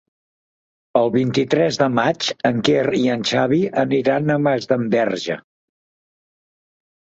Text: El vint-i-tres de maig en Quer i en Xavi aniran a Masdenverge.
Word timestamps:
El 1.01 1.09
vint-i-tres 1.15 1.77
de 1.81 1.89
maig 1.97 2.29
en 2.49 2.63
Quer 2.69 2.85
i 3.01 3.03
en 3.17 3.27
Xavi 3.33 3.59
aniran 3.83 4.33
a 4.37 4.39
Masdenverge. 4.49 5.39